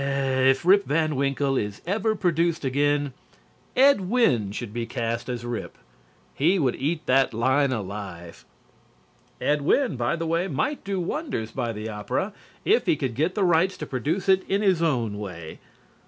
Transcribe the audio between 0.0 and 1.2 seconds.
If "Rip Van